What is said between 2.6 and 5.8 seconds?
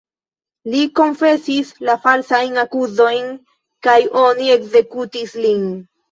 akuzojn kaj oni ekzekutis lin.